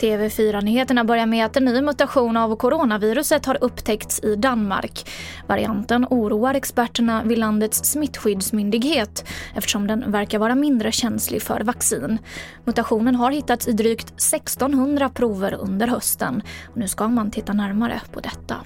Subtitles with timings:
[0.00, 5.10] TV4-nyheterna börjar med att en ny mutation av coronaviruset har upptäckts i Danmark.
[5.46, 12.18] Varianten oroar experterna vid landets smittskyddsmyndighet eftersom den verkar vara mindre känslig för vaccin.
[12.64, 16.42] Mutationen har hittats i drygt 1600 prover under hösten.
[16.70, 18.56] Och nu ska man titta närmare på detta.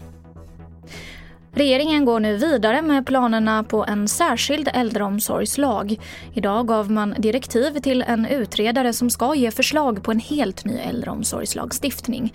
[1.60, 6.00] Regeringen går nu vidare med planerna på en särskild äldreomsorgslag.
[6.34, 10.74] Idag gav man direktiv till en utredare som ska ge förslag på en helt ny
[10.78, 12.34] äldreomsorgslagstiftning.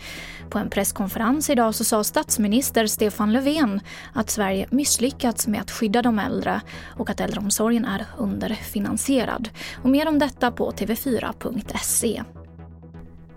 [0.49, 3.79] På en presskonferens idag så sa statsminister Stefan Löfven
[4.13, 6.61] att Sverige misslyckats med att skydda de äldre
[6.97, 9.49] och att äldreomsorgen är underfinansierad.
[9.83, 12.23] Och mer om detta på tv4.se.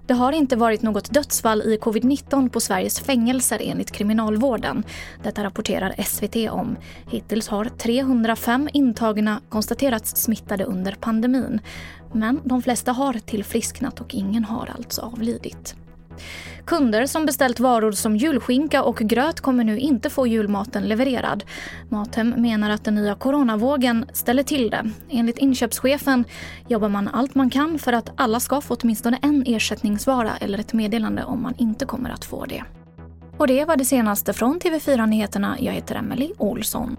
[0.08, 4.84] Det har inte varit något dödsfall i covid-19 på Sveriges fängelser enligt Kriminalvården.
[5.22, 6.76] Detta rapporterar SVT om.
[7.10, 11.60] Hittills har 305 intagna konstaterats smittade under pandemin.
[12.12, 15.74] Men de flesta har tillfrisknat och ingen har alltså avlidit.
[16.68, 21.44] Kunder som beställt varor som julskinka och gröt kommer nu inte få julmaten levererad.
[21.88, 24.90] Mathem menar att den nya coronavågen ställer till det.
[25.10, 26.24] Enligt inköpschefen
[26.68, 30.72] jobbar man allt man kan för att alla ska få åtminstone en ersättningsvara eller ett
[30.72, 32.64] meddelande om man inte kommer att få det.
[33.36, 35.56] Och det var det senaste från TV4 Nyheterna.
[35.60, 36.96] Jag heter Emily Olsson.